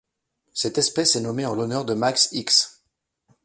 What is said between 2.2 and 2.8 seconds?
Hicks.